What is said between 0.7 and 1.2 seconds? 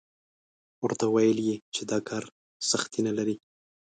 ورته